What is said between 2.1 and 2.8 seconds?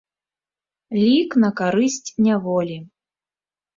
няволі.